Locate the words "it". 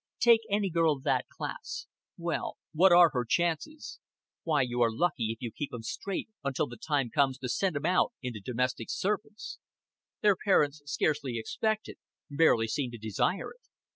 11.87-11.99, 13.51-13.61